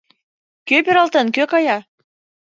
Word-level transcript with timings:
Кӧ 0.67 0.77
пералтен, 0.85 1.27
кӧ 1.35 1.43
кая? 1.51 1.77